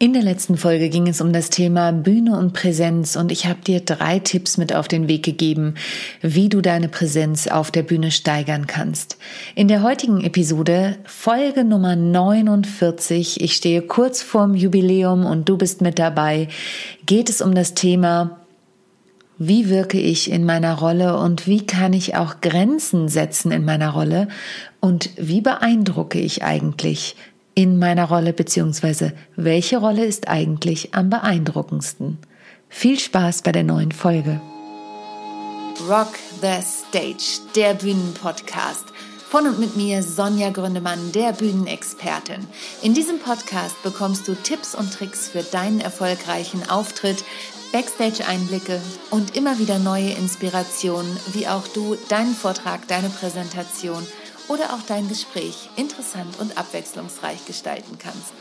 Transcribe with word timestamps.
In 0.00 0.12
der 0.12 0.22
letzten 0.22 0.56
Folge 0.56 0.90
ging 0.90 1.08
es 1.08 1.20
um 1.20 1.32
das 1.32 1.50
Thema 1.50 1.90
Bühne 1.90 2.38
und 2.38 2.52
Präsenz 2.52 3.16
und 3.16 3.32
ich 3.32 3.46
habe 3.46 3.62
dir 3.66 3.80
drei 3.80 4.20
Tipps 4.20 4.56
mit 4.56 4.72
auf 4.72 4.86
den 4.86 5.08
Weg 5.08 5.24
gegeben, 5.24 5.74
wie 6.22 6.48
du 6.48 6.60
deine 6.60 6.88
Präsenz 6.88 7.48
auf 7.48 7.72
der 7.72 7.82
Bühne 7.82 8.12
steigern 8.12 8.68
kannst. 8.68 9.18
In 9.56 9.66
der 9.66 9.82
heutigen 9.82 10.22
Episode, 10.22 10.98
Folge 11.04 11.64
Nummer 11.64 11.96
49, 11.96 13.40
ich 13.40 13.54
stehe 13.54 13.82
kurz 13.82 14.22
vorm 14.22 14.54
Jubiläum 14.54 15.26
und 15.26 15.48
du 15.48 15.58
bist 15.58 15.80
mit 15.80 15.98
dabei, 15.98 16.46
geht 17.04 17.28
es 17.28 17.40
um 17.40 17.52
das 17.52 17.74
Thema 17.74 18.38
wie 19.40 19.68
wirke 19.68 20.00
ich 20.00 20.32
in 20.32 20.44
meiner 20.44 20.74
Rolle 20.74 21.16
und 21.16 21.46
wie 21.46 21.64
kann 21.64 21.92
ich 21.92 22.16
auch 22.16 22.40
Grenzen 22.40 23.08
setzen 23.08 23.52
in 23.52 23.64
meiner 23.64 23.90
Rolle 23.90 24.26
und 24.80 25.10
wie 25.16 25.40
beeindrucke 25.40 26.18
ich 26.18 26.42
eigentlich 26.42 27.14
in 27.58 27.76
meiner 27.76 28.04
Rolle 28.04 28.32
beziehungsweise 28.32 29.12
welche 29.34 29.78
Rolle 29.78 30.04
ist 30.04 30.28
eigentlich 30.28 30.94
am 30.94 31.10
beeindruckendsten? 31.10 32.18
Viel 32.68 33.00
Spaß 33.00 33.42
bei 33.42 33.50
der 33.50 33.64
neuen 33.64 33.90
Folge. 33.90 34.40
Rock 35.88 36.12
the 36.40 36.62
Stage, 36.62 37.40
der 37.56 37.74
Bühnenpodcast. 37.74 38.84
Von 39.28 39.48
und 39.48 39.58
mit 39.58 39.76
mir 39.76 40.04
Sonja 40.04 40.50
Gründemann, 40.50 41.10
der 41.10 41.32
Bühnenexpertin. 41.32 42.46
In 42.82 42.94
diesem 42.94 43.18
Podcast 43.18 43.82
bekommst 43.82 44.28
du 44.28 44.36
Tipps 44.36 44.76
und 44.76 44.94
Tricks 44.94 45.26
für 45.28 45.42
deinen 45.42 45.80
erfolgreichen 45.80 46.62
Auftritt, 46.70 47.24
Backstage-Einblicke 47.72 48.80
und 49.10 49.36
immer 49.36 49.58
wieder 49.58 49.80
neue 49.80 50.10
Inspirationen, 50.10 51.10
wie 51.32 51.48
auch 51.48 51.66
du 51.66 51.96
deinen 52.08 52.36
Vortrag, 52.36 52.86
deine 52.86 53.08
Präsentation 53.08 54.06
oder 54.48 54.74
auch 54.74 54.82
dein 54.86 55.08
Gespräch 55.08 55.68
interessant 55.76 56.38
und 56.40 56.56
abwechslungsreich 56.58 57.44
gestalten 57.46 57.98
kannst. 57.98 58.32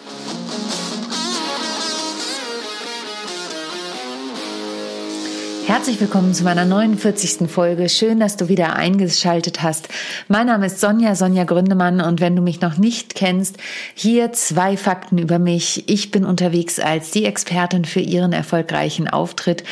Herzlich 5.67 5.99
willkommen 5.99 6.33
zu 6.33 6.45
meiner 6.45 6.63
49. 6.63 7.51
Folge. 7.51 7.89
Schön, 7.89 8.21
dass 8.21 8.37
du 8.37 8.47
wieder 8.47 8.77
eingeschaltet 8.77 9.61
hast. 9.61 9.89
Mein 10.29 10.47
Name 10.47 10.67
ist 10.67 10.79
Sonja, 10.79 11.13
Sonja 11.13 11.43
Gründemann 11.43 11.99
und 11.99 12.21
wenn 12.21 12.37
du 12.37 12.41
mich 12.41 12.61
noch 12.61 12.77
nicht 12.77 13.15
kennst, 13.15 13.57
hier 13.93 14.31
zwei 14.31 14.77
Fakten 14.77 15.17
über 15.17 15.39
mich. 15.39 15.83
Ich 15.89 16.09
bin 16.09 16.23
unterwegs 16.23 16.79
als 16.79 17.11
die 17.11 17.25
Expertin 17.25 17.83
für 17.83 17.99
ihren 17.99 18.31
erfolgreichen 18.31 19.09
Auftritt 19.09 19.65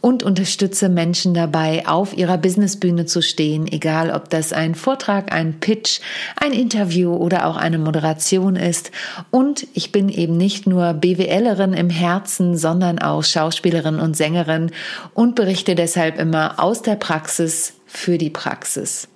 und 0.00 0.22
unterstütze 0.22 0.88
Menschen 0.88 1.34
dabei, 1.34 1.84
auf 1.84 2.16
ihrer 2.16 2.38
Businessbühne 2.38 3.06
zu 3.06 3.20
stehen, 3.20 3.66
egal 3.66 4.12
ob 4.12 4.30
das 4.30 4.52
ein 4.52 4.76
Vortrag, 4.76 5.32
ein 5.32 5.58
Pitch, 5.58 5.98
ein 6.36 6.52
Interview 6.52 7.12
oder 7.12 7.46
auch 7.46 7.56
eine 7.56 7.78
Moderation 7.78 8.54
ist. 8.54 8.92
Und 9.32 9.66
ich 9.74 9.90
bin 9.90 10.10
eben 10.10 10.36
nicht 10.36 10.68
nur 10.68 10.92
BWLerin 10.92 11.72
im 11.72 11.90
Herzen, 11.90 12.56
sondern 12.56 13.00
auch 13.00 13.24
Schauspielerin 13.24 13.98
und 13.98 14.16
Sängerin 14.16 14.70
und 15.12 15.39
berichte 15.40 15.74
deshalb 15.74 16.18
immer 16.18 16.62
aus 16.62 16.82
der 16.82 16.96
Praxis 16.96 17.72
für 17.86 18.18
die 18.18 18.28
Praxis. 18.28 19.08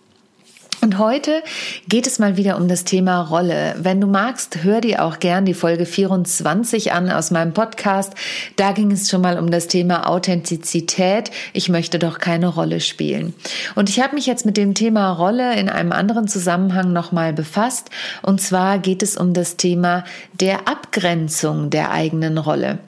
Und 0.85 0.99
heute 0.99 1.43
geht 1.89 2.07
es 2.07 2.19
mal 2.19 2.37
wieder 2.37 2.59
um 2.59 2.69
das 2.69 2.85
Thema 2.85 3.23
Rolle. 3.23 3.75
Wenn 3.79 4.03
du 4.03 4.07
magst, 4.07 4.65
hör 4.65 4.83
dir 4.83 5.03
auch 5.03 5.19
gern 5.19 5.47
die 5.47 5.55
Folge 5.55 5.87
24 5.87 6.93
an 6.93 7.11
aus 7.11 7.31
meinem 7.31 7.55
Podcast. 7.55 8.13
Da 8.57 8.73
ging 8.73 8.91
es 8.91 9.09
schon 9.09 9.23
mal 9.23 9.39
um 9.39 9.51
das 9.51 9.67
Thema 9.67 10.09
Authentizität. 10.09 11.31
Ich 11.55 11.71
möchte 11.71 11.99
doch 11.99 12.19
keine 12.19 12.49
Rolle 12.49 12.81
spielen. 12.81 13.33
Und 13.75 13.89
ich 13.89 14.01
habe 14.01 14.15
mich 14.15 14.27
jetzt 14.27 14.45
mit 14.45 14.59
dem 14.59 14.75
Thema 14.75 15.11
Rolle 15.13 15.59
in 15.59 15.71
einem 15.71 15.93
anderen 15.93 16.29
Zusammenhang 16.29 16.93
nochmal 16.93 17.33
befasst. 17.33 17.89
Und 18.21 18.43
zwar 18.43 18.79
geht 18.79 19.03
es 19.03 19.17
um 19.17 19.33
das 19.33 19.57
Thema 19.57 20.05
der 20.35 20.69
Abgrenzung 20.69 21.71
der 21.71 21.93
eigenen 21.93 22.37
Rolle. 22.37 22.79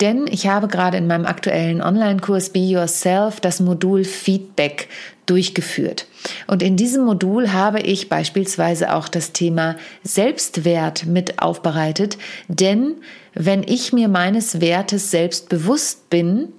Denn 0.00 0.26
ich 0.28 0.46
habe 0.46 0.68
gerade 0.68 0.96
in 0.96 1.06
meinem 1.06 1.26
aktuellen 1.26 1.82
Online-Kurs 1.82 2.50
Be 2.50 2.60
Yourself 2.60 3.40
das 3.40 3.60
Modul 3.60 4.04
Feedback 4.04 4.88
durchgeführt. 5.26 6.06
Und 6.46 6.62
in 6.62 6.76
diesem 6.76 7.04
Modul 7.04 7.52
habe 7.52 7.80
ich 7.80 8.08
beispielsweise 8.08 8.94
auch 8.94 9.08
das 9.08 9.32
Thema 9.32 9.76
Selbstwert 10.02 11.06
mit 11.06 11.42
aufbereitet, 11.42 12.16
denn 12.48 12.94
wenn 13.34 13.62
ich 13.62 13.92
mir 13.92 14.08
meines 14.08 14.60
Wertes 14.60 15.10
selbst 15.10 15.48
bewusst 15.48 16.10
bin, 16.10 16.52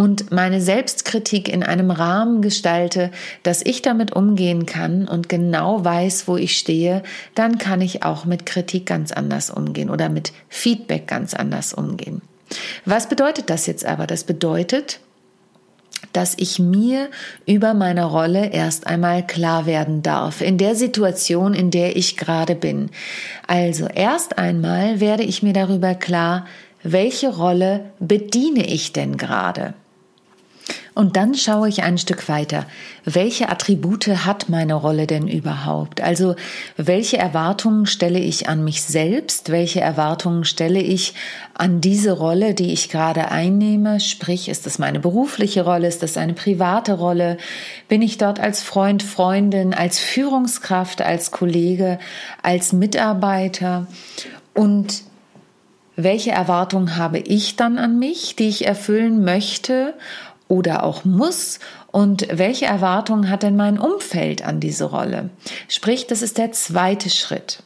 und 0.00 0.32
meine 0.32 0.62
Selbstkritik 0.62 1.46
in 1.46 1.62
einem 1.62 1.90
Rahmen 1.90 2.40
gestalte, 2.40 3.10
dass 3.42 3.60
ich 3.62 3.82
damit 3.82 4.12
umgehen 4.16 4.64
kann 4.64 5.06
und 5.06 5.28
genau 5.28 5.84
weiß, 5.84 6.26
wo 6.26 6.38
ich 6.38 6.56
stehe, 6.56 7.02
dann 7.34 7.58
kann 7.58 7.82
ich 7.82 8.02
auch 8.02 8.24
mit 8.24 8.46
Kritik 8.46 8.86
ganz 8.86 9.12
anders 9.12 9.50
umgehen 9.50 9.90
oder 9.90 10.08
mit 10.08 10.32
Feedback 10.48 11.06
ganz 11.06 11.34
anders 11.34 11.74
umgehen. 11.74 12.22
Was 12.84 13.08
bedeutet 13.08 13.50
das 13.50 13.66
jetzt 13.66 13.84
aber? 13.84 14.06
Das 14.06 14.24
bedeutet, 14.24 15.00
dass 16.12 16.34
ich 16.38 16.58
mir 16.58 17.08
über 17.46 17.74
meine 17.74 18.04
Rolle 18.04 18.50
erst 18.52 18.86
einmal 18.86 19.26
klar 19.26 19.66
werden 19.66 20.02
darf, 20.02 20.40
in 20.40 20.58
der 20.58 20.74
Situation, 20.74 21.54
in 21.54 21.70
der 21.70 21.96
ich 21.96 22.16
gerade 22.16 22.54
bin. 22.54 22.90
Also 23.46 23.86
erst 23.86 24.38
einmal 24.38 25.00
werde 25.00 25.22
ich 25.22 25.42
mir 25.42 25.52
darüber 25.52 25.94
klar, 25.94 26.46
welche 26.82 27.34
Rolle 27.36 27.90
bediene 27.98 28.66
ich 28.66 28.92
denn 28.92 29.16
gerade? 29.16 29.74
Und 30.94 31.16
dann 31.16 31.34
schaue 31.34 31.68
ich 31.68 31.82
ein 31.82 31.98
Stück 31.98 32.28
weiter. 32.28 32.66
Welche 33.04 33.48
Attribute 33.48 34.08
hat 34.08 34.48
meine 34.48 34.74
Rolle 34.74 35.06
denn 35.06 35.28
überhaupt? 35.28 36.00
Also 36.00 36.34
welche 36.76 37.16
Erwartungen 37.16 37.86
stelle 37.86 38.18
ich 38.18 38.48
an 38.48 38.64
mich 38.64 38.82
selbst? 38.82 39.50
Welche 39.50 39.80
Erwartungen 39.80 40.44
stelle 40.44 40.80
ich 40.80 41.14
an 41.54 41.80
diese 41.80 42.12
Rolle, 42.12 42.54
die 42.54 42.72
ich 42.72 42.90
gerade 42.90 43.30
einnehme? 43.30 44.00
Sprich, 44.00 44.48
ist 44.48 44.66
das 44.66 44.78
meine 44.78 45.00
berufliche 45.00 45.64
Rolle? 45.64 45.88
Ist 45.88 46.02
das 46.02 46.16
eine 46.16 46.34
private 46.34 46.94
Rolle? 46.94 47.38
Bin 47.88 48.02
ich 48.02 48.18
dort 48.18 48.40
als 48.40 48.62
Freund, 48.62 49.02
Freundin, 49.02 49.72
als 49.72 49.98
Führungskraft, 49.98 51.02
als 51.02 51.30
Kollege, 51.30 51.98
als 52.42 52.72
Mitarbeiter? 52.72 53.86
Und 54.54 55.04
welche 55.96 56.30
Erwartungen 56.30 56.96
habe 56.96 57.18
ich 57.18 57.56
dann 57.56 57.78
an 57.78 57.98
mich, 57.98 58.36
die 58.36 58.48
ich 58.48 58.66
erfüllen 58.66 59.22
möchte 59.24 59.94
oder 60.50 60.82
auch 60.82 61.04
muss 61.04 61.60
und 61.92 62.26
welche 62.30 62.66
Erwartungen 62.66 63.30
hat 63.30 63.44
denn 63.44 63.56
mein 63.56 63.78
Umfeld 63.78 64.44
an 64.44 64.58
diese 64.58 64.84
Rolle? 64.84 65.30
Sprich, 65.68 66.08
das 66.08 66.22
ist 66.22 66.38
der 66.38 66.50
zweite 66.50 67.08
Schritt. 67.08 67.62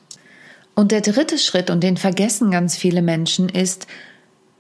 Und 0.75 0.93
der 0.93 1.01
dritte 1.01 1.39
Schritt, 1.39 1.71
und 1.71 1.83
den 1.83 1.97
vergessen 1.97 2.51
ganz 2.51 2.77
viele 2.77 3.01
Menschen, 3.01 3.49
ist, 3.49 3.87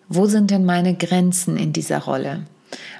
wo 0.08 0.26
sind 0.26 0.50
denn 0.50 0.64
meine 0.64 0.94
Grenzen 0.94 1.58
in 1.58 1.72
dieser 1.72 1.98
Rolle? 1.98 2.44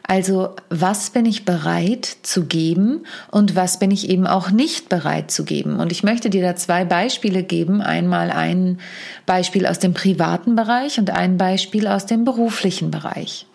Also 0.06 0.50
was 0.68 1.10
bin 1.10 1.24
ich 1.24 1.46
bereit 1.46 2.04
zu 2.22 2.44
geben 2.44 3.06
und 3.30 3.56
was 3.56 3.78
bin 3.78 3.90
ich 3.90 4.10
eben 4.10 4.26
auch 4.26 4.50
nicht 4.50 4.90
bereit 4.90 5.30
zu 5.30 5.44
geben? 5.44 5.80
Und 5.80 5.90
ich 5.90 6.02
möchte 6.02 6.28
dir 6.28 6.42
da 6.42 6.54
zwei 6.54 6.84
Beispiele 6.84 7.42
geben. 7.42 7.80
Einmal 7.80 8.30
ein 8.30 8.78
Beispiel 9.24 9.66
aus 9.66 9.78
dem 9.78 9.94
privaten 9.94 10.54
Bereich 10.54 10.98
und 10.98 11.10
ein 11.10 11.38
Beispiel 11.38 11.86
aus 11.86 12.04
dem 12.04 12.24
beruflichen 12.24 12.90
Bereich. 12.90 13.46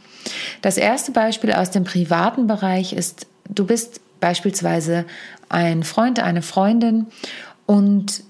Das 0.62 0.78
erste 0.78 1.12
Beispiel 1.12 1.54
aus 1.54 1.72
dem 1.72 1.84
privaten 1.84 2.48
Bereich 2.48 2.94
ist, 2.94 3.28
du 3.48 3.66
bist 3.66 4.02
beispielsweise 4.20 5.06
ein 5.50 5.84
Freund, 5.84 6.20
eine 6.20 6.42
Freundin 6.42 7.08
und 7.66 8.24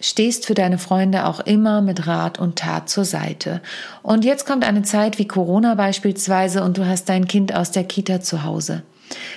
stehst 0.00 0.46
für 0.46 0.54
deine 0.54 0.78
Freunde 0.78 1.26
auch 1.26 1.40
immer 1.40 1.80
mit 1.80 2.06
Rat 2.06 2.38
und 2.38 2.56
Tat 2.58 2.88
zur 2.88 3.04
Seite. 3.04 3.62
Und 4.02 4.24
jetzt 4.24 4.46
kommt 4.46 4.66
eine 4.66 4.82
Zeit 4.82 5.18
wie 5.18 5.26
Corona 5.26 5.74
beispielsweise 5.74 6.62
und 6.62 6.76
du 6.78 6.86
hast 6.86 7.08
dein 7.08 7.26
Kind 7.26 7.54
aus 7.54 7.70
der 7.70 7.84
Kita 7.84 8.20
zu 8.20 8.44
Hause. 8.44 8.82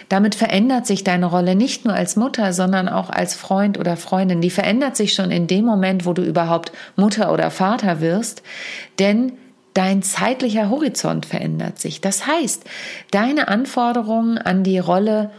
Damit 0.10 0.36
verändert 0.36 0.88
sich 0.88 1.04
deine 1.04 1.28
Rolle 1.28 1.56
nicht 1.56 1.86
nur 1.86 1.94
als 1.94 2.16
Mutter, 2.16 2.54
sondern 2.54 2.90
auch 2.90 3.10
als 3.10 3.36
Freund 3.36 3.78
oder 3.78 3.98
Freundin. 3.98 4.42
Die 4.42 4.50
verändert 4.50 4.98
sich 4.98 5.14
schon 5.14 5.32
in 5.32 5.48
dem 5.48 5.64
Moment, 5.66 6.06
wo 6.06 6.14
du 6.14 6.24
überhaupt 6.24 6.72
Mutter 6.96 7.32
oder 7.32 7.52
Vater 7.52 8.02
wirst, 8.02 8.42
denn 8.98 9.34
Dein 9.74 10.02
zeitlicher 10.02 10.70
Horizont 10.70 11.26
verändert 11.26 11.80
sich. 11.80 12.02
Das 12.02 12.26
heißt, 12.26 12.64
deine 13.12 13.48
Anforderungen 13.48 14.38
an 14.38 14.64
die 14.64 14.80
Rolle 14.80 15.32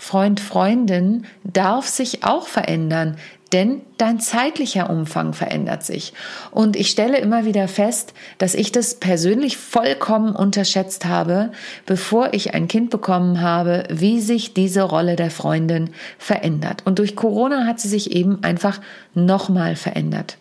Freund, 0.00 0.38
Freundin 0.38 1.26
darf 1.42 1.88
sich 1.88 2.24
auch 2.24 2.46
verändern, 2.46 3.16
denn 3.52 3.80
dein 3.96 4.20
zeitlicher 4.20 4.90
Umfang 4.90 5.32
verändert 5.32 5.82
sich. 5.82 6.12
Und 6.50 6.76
ich 6.76 6.90
stelle 6.90 7.18
immer 7.18 7.44
wieder 7.44 7.66
fest, 7.66 8.14
dass 8.38 8.54
ich 8.54 8.70
das 8.70 8.94
persönlich 8.96 9.56
vollkommen 9.56 10.36
unterschätzt 10.36 11.06
habe, 11.06 11.50
bevor 11.84 12.32
ich 12.32 12.54
ein 12.54 12.68
Kind 12.68 12.90
bekommen 12.90 13.40
habe, 13.40 13.84
wie 13.90 14.20
sich 14.20 14.54
diese 14.54 14.82
Rolle 14.82 15.16
der 15.16 15.30
Freundin 15.30 15.90
verändert. 16.18 16.82
Und 16.84 16.98
durch 16.98 17.16
Corona 17.16 17.66
hat 17.66 17.80
sie 17.80 17.88
sich 17.88 18.12
eben 18.12 18.44
einfach 18.44 18.80
nochmal 19.14 19.74
verändert. 19.74 20.36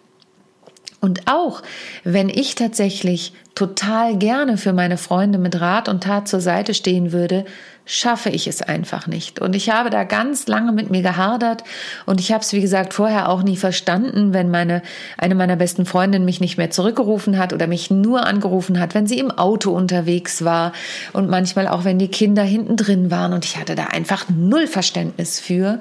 Und 0.99 1.27
auch 1.27 1.61
wenn 2.03 2.29
ich 2.29 2.55
tatsächlich 2.55 3.33
total 3.53 4.17
gerne 4.17 4.57
für 4.57 4.73
meine 4.73 4.97
Freunde 4.97 5.37
mit 5.37 5.59
Rat 5.59 5.89
und 5.89 6.03
Tat 6.03 6.27
zur 6.27 6.41
Seite 6.41 6.73
stehen 6.73 7.11
würde, 7.11 7.45
schaffe 7.85 8.29
ich 8.29 8.47
es 8.47 8.61
einfach 8.61 9.07
nicht. 9.07 9.39
Und 9.39 9.55
ich 9.55 9.69
habe 9.69 9.89
da 9.89 10.03
ganz 10.03 10.47
lange 10.47 10.73
mit 10.73 10.89
mir 10.89 11.01
gehadert 11.01 11.63
und 12.05 12.19
ich 12.19 12.31
habe 12.31 12.41
es, 12.41 12.51
wie 12.51 12.61
gesagt, 12.61 12.93
vorher 12.93 13.29
auch 13.29 13.43
nie 13.43 13.55
verstanden, 13.55 14.33
wenn 14.33 14.51
meine, 14.51 14.81
eine 15.17 15.35
meiner 15.35 15.55
besten 15.55 15.85
Freundinnen 15.85 16.25
mich 16.25 16.41
nicht 16.41 16.57
mehr 16.57 16.69
zurückgerufen 16.69 17.37
hat 17.37 17.53
oder 17.53 17.65
mich 17.65 17.89
nur 17.89 18.25
angerufen 18.25 18.79
hat, 18.79 18.93
wenn 18.93 19.07
sie 19.07 19.19
im 19.19 19.31
Auto 19.31 19.71
unterwegs 19.71 20.43
war 20.43 20.73
und 21.13 21.29
manchmal 21.29 21.67
auch, 21.67 21.85
wenn 21.85 21.97
die 21.97 22.09
Kinder 22.09 22.43
hinten 22.43 22.75
drin 22.75 23.09
waren 23.09 23.33
und 23.33 23.45
ich 23.45 23.57
hatte 23.57 23.75
da 23.75 23.85
einfach 23.85 24.25
null 24.29 24.67
Verständnis 24.67 25.39
für. 25.39 25.79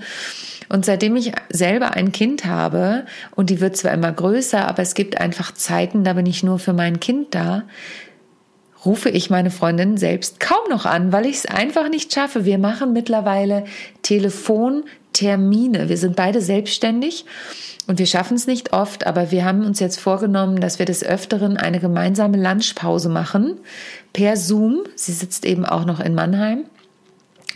Und 0.68 0.84
seitdem 0.84 1.16
ich 1.16 1.32
selber 1.48 1.92
ein 1.92 2.12
Kind 2.12 2.44
habe, 2.44 3.04
und 3.34 3.50
die 3.50 3.60
wird 3.60 3.76
zwar 3.76 3.92
immer 3.92 4.12
größer, 4.12 4.66
aber 4.66 4.82
es 4.82 4.94
gibt 4.94 5.20
einfach 5.20 5.52
Zeiten, 5.54 6.04
da 6.04 6.14
bin 6.14 6.26
ich 6.26 6.42
nur 6.42 6.58
für 6.58 6.72
mein 6.72 7.00
Kind 7.00 7.34
da, 7.34 7.64
rufe 8.84 9.10
ich 9.10 9.30
meine 9.30 9.50
Freundin 9.50 9.96
selbst 9.96 10.40
kaum 10.40 10.70
noch 10.70 10.86
an, 10.86 11.12
weil 11.12 11.26
ich 11.26 11.38
es 11.38 11.46
einfach 11.46 11.88
nicht 11.88 12.12
schaffe. 12.12 12.44
Wir 12.44 12.58
machen 12.58 12.92
mittlerweile 12.92 13.64
Telefontermine. 14.02 15.88
Wir 15.88 15.96
sind 15.96 16.14
beide 16.14 16.40
selbstständig 16.40 17.24
und 17.88 17.98
wir 17.98 18.06
schaffen 18.06 18.36
es 18.36 18.46
nicht 18.46 18.72
oft, 18.72 19.06
aber 19.06 19.30
wir 19.32 19.44
haben 19.44 19.64
uns 19.64 19.80
jetzt 19.80 19.98
vorgenommen, 19.98 20.60
dass 20.60 20.78
wir 20.78 20.86
des 20.86 21.04
Öfteren 21.04 21.56
eine 21.56 21.80
gemeinsame 21.80 22.36
Lunchpause 22.36 23.08
machen 23.08 23.58
per 24.12 24.36
Zoom. 24.36 24.84
Sie 24.94 25.12
sitzt 25.12 25.44
eben 25.44 25.66
auch 25.66 25.84
noch 25.84 26.00
in 26.00 26.14
Mannheim 26.14 26.64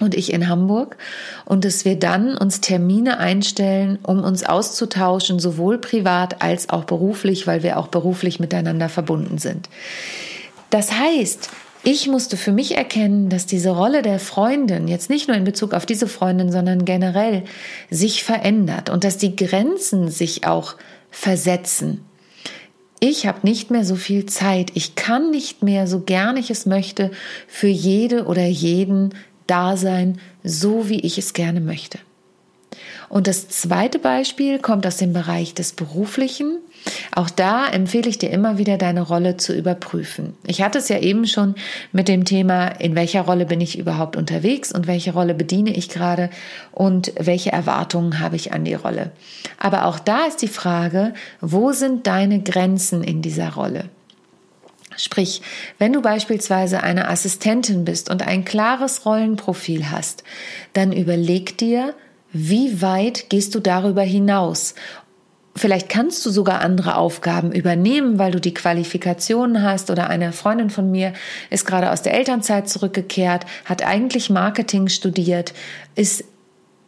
und 0.00 0.14
ich 0.14 0.32
in 0.32 0.48
Hamburg 0.48 0.96
und 1.44 1.64
dass 1.64 1.84
wir 1.84 1.98
dann 1.98 2.36
uns 2.36 2.60
Termine 2.60 3.18
einstellen, 3.18 3.98
um 4.02 4.24
uns 4.24 4.44
auszutauschen, 4.44 5.38
sowohl 5.38 5.78
privat 5.78 6.42
als 6.42 6.70
auch 6.70 6.84
beruflich, 6.84 7.46
weil 7.46 7.62
wir 7.62 7.78
auch 7.78 7.88
beruflich 7.88 8.40
miteinander 8.40 8.88
verbunden 8.88 9.38
sind. 9.38 9.68
Das 10.70 10.92
heißt, 10.92 11.50
ich 11.82 12.08
musste 12.08 12.36
für 12.36 12.52
mich 12.52 12.76
erkennen, 12.76 13.30
dass 13.30 13.46
diese 13.46 13.70
Rolle 13.70 14.02
der 14.02 14.18
Freundin 14.18 14.86
jetzt 14.86 15.08
nicht 15.08 15.28
nur 15.28 15.36
in 15.36 15.44
Bezug 15.44 15.72
auf 15.72 15.86
diese 15.86 16.08
Freundin, 16.08 16.52
sondern 16.52 16.84
generell 16.84 17.44
sich 17.90 18.22
verändert 18.22 18.90
und 18.90 19.02
dass 19.02 19.16
die 19.16 19.34
Grenzen 19.34 20.10
sich 20.10 20.46
auch 20.46 20.76
versetzen. 21.10 22.04
Ich 23.00 23.26
habe 23.26 23.38
nicht 23.44 23.70
mehr 23.70 23.86
so 23.86 23.96
viel 23.96 24.26
Zeit. 24.26 24.72
Ich 24.74 24.94
kann 24.94 25.30
nicht 25.30 25.62
mehr, 25.62 25.86
so 25.86 26.00
gern 26.00 26.36
ich 26.36 26.50
es 26.50 26.66
möchte, 26.66 27.10
für 27.48 27.66
jede 27.66 28.26
oder 28.26 28.44
jeden 28.44 29.14
da 29.50 29.76
sein, 29.76 30.18
so 30.44 30.88
wie 30.88 31.00
ich 31.00 31.18
es 31.18 31.32
gerne 31.32 31.60
möchte. 31.60 31.98
Und 33.10 33.26
das 33.26 33.48
zweite 33.48 33.98
Beispiel 33.98 34.60
kommt 34.60 34.86
aus 34.86 34.96
dem 34.96 35.12
Bereich 35.12 35.52
des 35.52 35.72
Beruflichen. 35.72 36.58
Auch 37.12 37.28
da 37.28 37.66
empfehle 37.66 38.08
ich 38.08 38.18
dir 38.18 38.30
immer 38.30 38.56
wieder, 38.56 38.78
deine 38.78 39.02
Rolle 39.02 39.36
zu 39.36 39.52
überprüfen. 39.52 40.34
Ich 40.46 40.62
hatte 40.62 40.78
es 40.78 40.88
ja 40.88 40.98
eben 41.00 41.26
schon 41.26 41.56
mit 41.90 42.06
dem 42.06 42.24
Thema, 42.24 42.68
in 42.68 42.94
welcher 42.94 43.22
Rolle 43.22 43.46
bin 43.46 43.60
ich 43.60 43.76
überhaupt 43.76 44.16
unterwegs 44.16 44.70
und 44.70 44.86
welche 44.86 45.12
Rolle 45.12 45.34
bediene 45.34 45.74
ich 45.74 45.88
gerade 45.88 46.30
und 46.70 47.12
welche 47.18 47.50
Erwartungen 47.50 48.20
habe 48.20 48.36
ich 48.36 48.52
an 48.52 48.64
die 48.64 48.74
Rolle. 48.74 49.10
Aber 49.58 49.86
auch 49.86 49.98
da 49.98 50.26
ist 50.26 50.40
die 50.40 50.48
Frage, 50.48 51.12
wo 51.40 51.72
sind 51.72 52.06
deine 52.06 52.40
Grenzen 52.40 53.02
in 53.02 53.22
dieser 53.22 53.54
Rolle? 53.54 53.86
Sprich, 55.02 55.40
wenn 55.78 55.92
du 55.92 56.02
beispielsweise 56.02 56.82
eine 56.82 57.08
Assistentin 57.08 57.84
bist 57.84 58.10
und 58.10 58.26
ein 58.26 58.44
klares 58.44 59.06
Rollenprofil 59.06 59.90
hast, 59.90 60.24
dann 60.74 60.92
überleg 60.92 61.56
dir, 61.56 61.94
wie 62.32 62.82
weit 62.82 63.30
gehst 63.30 63.54
du 63.54 63.60
darüber 63.60 64.02
hinaus? 64.02 64.74
Vielleicht 65.56 65.88
kannst 65.88 66.24
du 66.24 66.30
sogar 66.30 66.60
andere 66.60 66.96
Aufgaben 66.96 67.50
übernehmen, 67.50 68.18
weil 68.18 68.30
du 68.30 68.40
die 68.40 68.54
Qualifikationen 68.54 69.62
hast 69.62 69.90
oder 69.90 70.08
eine 70.08 70.32
Freundin 70.32 70.70
von 70.70 70.90
mir 70.90 71.12
ist 71.50 71.66
gerade 71.66 71.90
aus 71.90 72.02
der 72.02 72.14
Elternzeit 72.14 72.68
zurückgekehrt, 72.68 73.46
hat 73.64 73.84
eigentlich 73.84 74.30
Marketing 74.30 74.88
studiert, 74.88 75.52
ist 75.96 76.24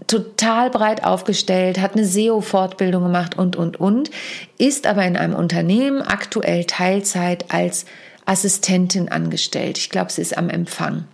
total 0.06 0.70
breit 0.70 1.04
aufgestellt, 1.04 1.81
hat 1.81 1.94
eine 1.94 2.04
SEO-Fortbildung 2.04 3.02
gemacht 3.02 3.37
und, 3.37 3.56
und, 3.56 3.78
und, 3.78 4.10
ist 4.58 4.87
aber 4.87 5.04
in 5.04 5.16
einem 5.16 5.34
Unternehmen 5.34 6.02
aktuell 6.02 6.64
Teilzeit 6.64 7.46
als 7.52 7.84
Assistentin 8.25 9.08
angestellt. 9.08 9.78
Ich 9.78 9.90
glaube, 9.90 10.12
sie 10.12 10.22
ist 10.22 10.37
am 10.37 10.49
Empfang. 10.49 11.04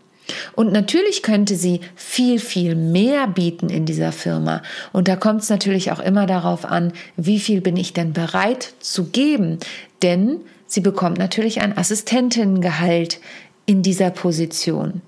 Und 0.55 0.73
natürlich 0.73 1.23
könnte 1.23 1.57
sie 1.57 1.81
viel, 1.95 2.39
viel 2.39 2.75
mehr 2.75 3.27
bieten 3.27 3.71
in 3.71 3.87
dieser 3.87 4.13
Firma. 4.13 4.63
Und 4.93 5.09
da 5.09 5.17
kommt 5.17 5.43
es 5.43 5.49
natürlich 5.49 5.91
auch 5.91 6.01
immer 6.01 6.27
darauf 6.27 6.67
an, 6.67 6.93
wie 7.17 7.41
viel 7.41 7.61
bin 7.63 7.77
ich 7.77 7.95
denn 7.95 8.13
bereit 8.13 8.75
zu 8.81 9.05
geben. 9.05 9.59
Denn 10.03 10.41
sie 10.67 10.81
bekommt 10.81 11.19
natürlich 11.19 11.63
ein 11.63 11.77
Assistentinnengehalt 11.77 13.21
in 13.65 13.83
dieser 13.83 14.11
Position. 14.11 15.01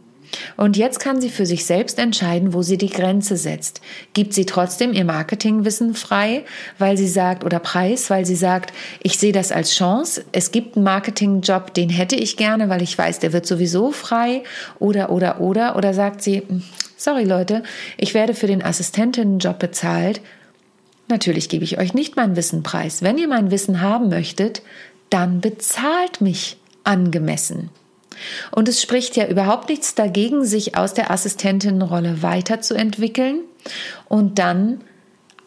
Und 0.57 0.77
jetzt 0.77 1.01
kann 1.01 1.21
sie 1.21 1.31
für 1.31 1.47
sich 1.47 1.65
selbst 1.65 1.99
entscheiden, 1.99 2.53
wo 2.53 2.63
sie 2.63 2.79
die 2.79 2.91
Grenze 2.91 3.37
setzt. 3.37 3.81
Gibt 4.13 4.33
sie 4.33 4.47
trotzdem 4.47 4.93
ihr 4.93 5.05
Marketingwissen 5.05 5.95
frei, 5.95 6.45
weil 6.79 6.97
sie 6.97 7.09
sagt, 7.09 7.45
oder 7.45 7.59
Preis, 7.59 8.11
weil 8.11 8.27
sie 8.27 8.37
sagt, 8.37 8.73
ich 9.03 9.19
sehe 9.19 9.33
das 9.33 9.53
als 9.53 9.75
Chance. 9.75 10.25
Es 10.33 10.53
gibt 10.53 10.77
einen 10.77 10.85
Marketingjob, 10.85 11.75
den 11.75 11.91
hätte 11.91 12.17
ich 12.17 12.37
gerne, 12.37 12.69
weil 12.69 12.83
ich 12.83 12.97
weiß, 12.97 13.19
der 13.19 13.33
wird 13.33 13.47
sowieso 13.47 13.91
frei. 13.93 14.43
Oder, 14.79 15.11
oder, 15.11 15.41
oder. 15.41 15.77
Oder 15.77 15.95
sagt 15.95 16.23
sie, 16.23 16.43
hm, 16.47 16.63
sorry 16.97 17.25
Leute, 17.25 17.63
ich 17.97 18.15
werde 18.15 18.35
für 18.35 18.47
den 18.47 18.63
Assistentinnenjob 18.63 19.59
bezahlt. 19.59 20.21
Natürlich 21.09 21.49
gebe 21.49 21.65
ich 21.65 21.79
euch 21.79 21.93
nicht 21.93 22.15
mein 22.17 22.37
Wissen 22.37 22.63
preis. 22.63 23.03
Wenn 23.03 23.19
ihr 23.19 23.27
mein 23.27 23.51
Wissen 23.51 23.81
haben 23.81 24.09
möchtet, 24.09 24.63
dann 25.11 25.41
bezahlt 25.41 26.21
mich 26.21 26.57
angemessen. 26.85 27.71
Und 28.51 28.69
es 28.69 28.83
spricht 28.83 29.17
ja 29.17 29.27
überhaupt 29.27 29.69
nichts 29.69 29.95
dagegen, 29.95 30.45
sich 30.45 30.77
aus 30.77 30.95
der 30.95 31.11
Assistentinnenrolle 31.11 32.23
weiterzuentwickeln 32.23 33.41
und 34.09 34.39
dann 34.39 34.81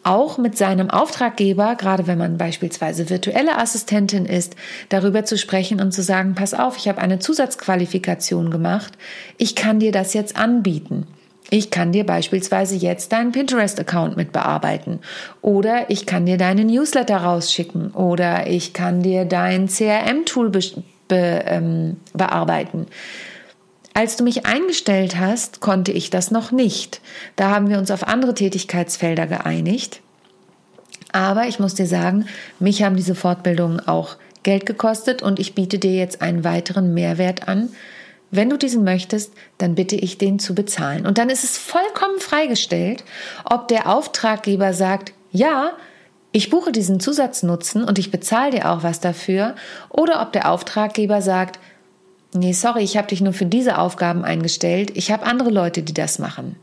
auch 0.04 0.36
mit 0.36 0.56
seinem 0.56 0.90
Auftraggeber, 0.90 1.76
gerade 1.76 2.06
wenn 2.06 2.18
man 2.18 2.36
beispielsweise 2.36 3.08
virtuelle 3.08 3.58
Assistentin 3.58 4.26
ist, 4.26 4.54
darüber 4.90 5.24
zu 5.24 5.38
sprechen 5.38 5.80
und 5.80 5.92
zu 5.92 6.02
sagen, 6.02 6.34
pass 6.34 6.52
auf, 6.52 6.76
ich 6.76 6.88
habe 6.88 7.00
eine 7.00 7.18
Zusatzqualifikation 7.18 8.50
gemacht, 8.50 8.92
ich 9.38 9.54
kann 9.54 9.80
dir 9.80 9.92
das 9.92 10.12
jetzt 10.12 10.36
anbieten. 10.36 11.06
Ich 11.50 11.70
kann 11.70 11.92
dir 11.92 12.04
beispielsweise 12.04 12.74
jetzt 12.74 13.12
deinen 13.12 13.32
Pinterest-Account 13.32 14.16
mit 14.16 14.32
bearbeiten. 14.32 15.00
Oder 15.42 15.90
ich 15.90 16.06
kann 16.06 16.24
dir 16.26 16.38
deine 16.38 16.64
Newsletter 16.64 17.18
rausschicken. 17.18 17.90
Oder 17.92 18.46
ich 18.46 18.72
kann 18.72 19.02
dir 19.02 19.26
dein 19.26 19.68
CRM-Tool 19.68 20.48
be, 21.08 21.44
ähm, 21.46 21.96
bearbeiten. 22.12 22.86
Als 23.94 24.16
du 24.16 24.24
mich 24.24 24.44
eingestellt 24.44 25.18
hast, 25.18 25.60
konnte 25.60 25.92
ich 25.92 26.10
das 26.10 26.30
noch 26.32 26.50
nicht. 26.50 27.00
Da 27.36 27.50
haben 27.50 27.68
wir 27.68 27.78
uns 27.78 27.92
auf 27.92 28.06
andere 28.06 28.34
Tätigkeitsfelder 28.34 29.28
geeinigt. 29.28 30.00
Aber 31.12 31.46
ich 31.46 31.60
muss 31.60 31.74
dir 31.74 31.86
sagen, 31.86 32.26
mich 32.58 32.82
haben 32.82 32.96
diese 32.96 33.14
Fortbildungen 33.14 33.78
auch 33.78 34.16
Geld 34.42 34.66
gekostet 34.66 35.22
und 35.22 35.38
ich 35.38 35.54
biete 35.54 35.78
dir 35.78 35.94
jetzt 35.94 36.22
einen 36.22 36.42
weiteren 36.42 36.92
Mehrwert 36.92 37.46
an. 37.46 37.70
Wenn 38.32 38.50
du 38.50 38.56
diesen 38.56 38.82
möchtest, 38.82 39.32
dann 39.58 39.76
bitte 39.76 39.94
ich 39.94 40.18
den 40.18 40.40
zu 40.40 40.56
bezahlen. 40.56 41.06
Und 41.06 41.18
dann 41.18 41.30
ist 41.30 41.44
es 41.44 41.56
vollkommen 41.56 42.18
freigestellt, 42.18 43.04
ob 43.44 43.68
der 43.68 43.88
Auftraggeber 43.88 44.72
sagt, 44.74 45.12
ja, 45.30 45.72
ich 46.34 46.50
buche 46.50 46.72
diesen 46.72 46.98
Zusatznutzen 46.98 47.84
und 47.84 47.96
ich 48.00 48.10
bezahle 48.10 48.50
dir 48.50 48.72
auch 48.72 48.82
was 48.82 48.98
dafür, 48.98 49.54
oder 49.88 50.20
ob 50.20 50.32
der 50.32 50.50
Auftraggeber 50.50 51.22
sagt, 51.22 51.60
nee, 52.34 52.52
sorry, 52.52 52.82
ich 52.82 52.96
habe 52.96 53.06
dich 53.06 53.20
nur 53.20 53.32
für 53.32 53.46
diese 53.46 53.78
Aufgaben 53.78 54.24
eingestellt, 54.24 54.90
ich 54.94 55.12
habe 55.12 55.26
andere 55.26 55.50
Leute, 55.50 55.84
die 55.84 55.94
das 55.94 56.18
machen. 56.18 56.56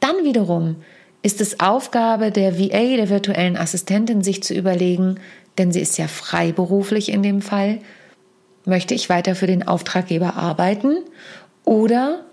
Dann 0.00 0.24
wiederum 0.24 0.76
ist 1.22 1.42
es 1.42 1.60
Aufgabe 1.60 2.30
der 2.30 2.58
VA, 2.58 2.96
der 2.96 3.10
virtuellen 3.10 3.58
Assistentin, 3.58 4.22
sich 4.22 4.42
zu 4.42 4.54
überlegen, 4.54 5.20
denn 5.58 5.70
sie 5.70 5.80
ist 5.80 5.98
ja 5.98 6.08
freiberuflich 6.08 7.12
in 7.12 7.22
dem 7.22 7.42
Fall, 7.42 7.80
möchte 8.64 8.94
ich 8.94 9.10
weiter 9.10 9.34
für 9.34 9.46
den 9.46 9.68
Auftraggeber 9.68 10.36
arbeiten? 10.36 10.96
Oder 11.66 12.24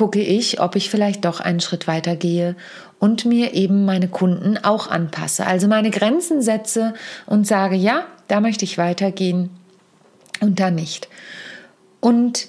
gucke 0.00 0.22
ich, 0.22 0.62
ob 0.62 0.76
ich 0.76 0.88
vielleicht 0.88 1.26
doch 1.26 1.40
einen 1.40 1.60
Schritt 1.60 1.86
weiter 1.86 2.16
gehe 2.16 2.56
und 3.00 3.26
mir 3.26 3.52
eben 3.52 3.84
meine 3.84 4.08
Kunden 4.08 4.56
auch 4.56 4.86
anpasse. 4.86 5.46
Also 5.46 5.68
meine 5.68 5.90
Grenzen 5.90 6.40
setze 6.40 6.94
und 7.26 7.46
sage, 7.46 7.74
ja, 7.76 8.06
da 8.26 8.40
möchte 8.40 8.64
ich 8.64 8.78
weitergehen 8.78 9.50
und 10.40 10.58
da 10.58 10.70
nicht. 10.70 11.10
Und, 12.00 12.48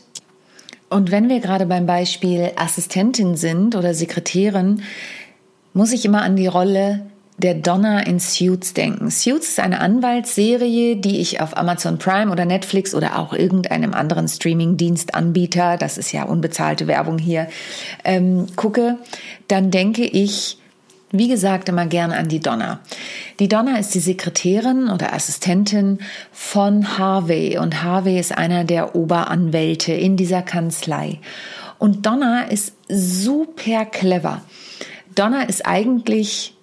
und 0.90 1.12
wenn 1.12 1.28
wir 1.28 1.42
gerade 1.42 1.66
beim 1.66 1.86
Beispiel 1.86 2.52
Assistentin 2.56 3.36
sind 3.36 3.76
oder 3.76 3.94
Sekretärin, 3.94 4.84
muss 5.74 5.92
ich 5.92 6.06
immer 6.06 6.22
an 6.22 6.38
die 6.38 6.48
Rolle 6.48 7.02
der 7.42 7.56
Donna 7.56 8.00
in 8.02 8.20
Suits 8.20 8.74
denken. 8.74 9.10
Suits 9.10 9.50
ist 9.50 9.60
eine 9.60 9.82
Anwaltsserie, 9.82 10.96
die 10.96 11.20
ich 11.20 11.42
auf 11.42 11.58
Amazon 11.58 11.98
Prime 11.98 12.32
oder 12.32 12.46
Netflix 12.46 12.96
oder 12.96 13.20
auch 13.20 13.34
irgendeinem 13.34 13.94
anderen 13.94 14.28
Streaming-Dienstanbieter, 14.28 15.78
das 15.78 15.98
ist 15.98 16.12
ja 16.12 16.24
unbezahlte 16.24 16.88
Werbung 16.88 17.18
hier, 17.18 17.48
ähm, 18.04 18.48
gucke, 18.56 18.98
dann 19.48 19.72
denke 19.72 20.06
ich 20.06 20.58
wie 21.14 21.28
gesagt, 21.28 21.68
immer 21.68 21.88
gern 21.88 22.12
an 22.14 22.30
die 22.30 22.40
Donna. 22.40 22.80
Die 23.40 23.50
Donna 23.50 23.78
ist 23.78 23.94
die 23.94 24.00
Sekretärin 24.00 24.90
oder 24.90 25.14
Assistentin 25.14 26.00
von 26.32 26.98
Harvey 26.98 27.58
und 27.58 27.84
Harvey 27.84 28.18
ist 28.18 28.38
einer 28.38 28.64
der 28.64 28.96
Oberanwälte 28.96 29.92
in 29.92 30.16
dieser 30.16 30.42
Kanzlei. 30.42 31.20
Und 31.80 32.06
Donna 32.06 32.44
ist 32.44 32.74
super 32.88 33.86
clever. 33.86 34.42
Donna 35.16 35.44
ist 35.44 35.66
eigentlich, 35.66 36.56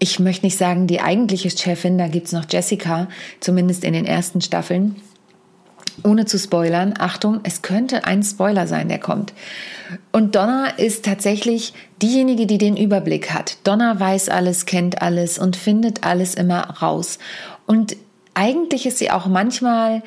ich 0.00 0.18
möchte 0.18 0.46
nicht 0.46 0.58
sagen 0.58 0.88
die 0.88 1.00
eigentliche 1.00 1.50
Chefin, 1.50 1.98
da 1.98 2.08
gibt's 2.08 2.32
noch 2.32 2.46
Jessica, 2.50 3.08
zumindest 3.38 3.84
in 3.84 3.92
den 3.92 4.06
ersten 4.06 4.40
Staffeln 4.40 4.96
ohne 6.04 6.24
zu 6.24 6.38
spoilern, 6.38 6.94
Achtung, 6.98 7.40
es 7.42 7.62
könnte 7.62 8.04
ein 8.04 8.22
Spoiler 8.22 8.66
sein, 8.66 8.88
der 8.88 8.98
kommt. 8.98 9.32
Und 10.12 10.34
Donna 10.34 10.66
ist 10.66 11.04
tatsächlich 11.04 11.74
diejenige, 12.00 12.46
die 12.46 12.58
den 12.58 12.76
Überblick 12.76 13.32
hat. 13.32 13.58
Donna 13.64 13.98
weiß 13.98 14.28
alles, 14.28 14.66
kennt 14.66 15.02
alles 15.02 15.38
und 15.38 15.56
findet 15.56 16.04
alles 16.04 16.34
immer 16.34 16.60
raus. 16.82 17.18
Und 17.66 17.96
eigentlich 18.34 18.86
ist 18.86 18.98
sie 18.98 19.10
auch 19.10 19.26
manchmal 19.26 20.02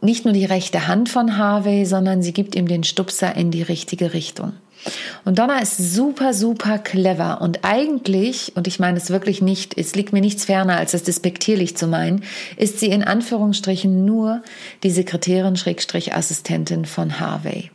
nicht 0.00 0.24
nur 0.24 0.34
die 0.34 0.44
rechte 0.44 0.88
Hand 0.88 1.08
von 1.08 1.36
Harvey, 1.36 1.84
sondern 1.86 2.22
sie 2.22 2.32
gibt 2.32 2.54
ihm 2.54 2.66
den 2.66 2.84
Stupser 2.84 3.36
in 3.36 3.50
die 3.50 3.62
richtige 3.62 4.14
Richtung. 4.14 4.54
Und 5.24 5.38
Donna 5.38 5.60
ist 5.60 5.94
super, 5.94 6.34
super 6.34 6.78
clever 6.78 7.40
und 7.40 7.60
eigentlich, 7.62 8.52
und 8.56 8.66
ich 8.66 8.80
meine 8.80 8.98
es 8.98 9.10
wirklich 9.10 9.40
nicht, 9.40 9.78
es 9.78 9.94
liegt 9.94 10.12
mir 10.12 10.20
nichts 10.20 10.44
ferner, 10.44 10.76
als 10.76 10.94
es 10.94 11.04
despektierlich 11.04 11.76
zu 11.76 11.86
meinen, 11.86 12.24
ist 12.56 12.80
sie 12.80 12.88
in 12.88 13.04
Anführungsstrichen 13.04 14.04
nur 14.04 14.42
die 14.82 14.90
Sekretärin 14.90 15.56
Schrägstrich 15.56 16.14
Assistentin 16.14 16.84
von 16.84 17.20
Harvey. 17.20 17.70